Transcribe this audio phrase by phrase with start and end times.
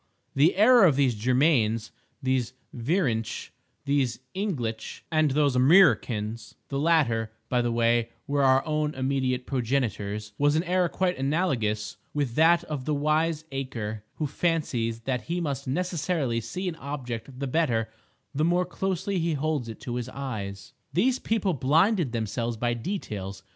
[0.33, 1.91] The error of these Jurmains,
[2.23, 3.51] these Vrinch,
[3.85, 10.33] these Inglitch, and these Amriccans (the latter, by the way, were our own immediate progenitors),
[10.39, 15.67] was an error quite analogous with that of the wiseacre who fancies that he must
[15.67, 17.87] necessarily see an object the better
[18.33, 20.73] the more closely he holds it to his eyes.
[20.91, 23.43] These people blinded themselves by details.